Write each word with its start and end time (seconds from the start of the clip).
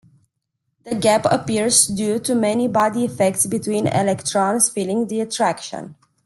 The 0.83 0.95
gap 0.95 1.27
appears 1.29 1.85
due 1.85 2.17
to 2.21 2.33
many-body 2.33 3.05
effects 3.05 3.45
between 3.45 3.85
electrons 3.85 4.67
feeling 4.67 5.05
the 5.05 5.21
attraction. 5.21 5.95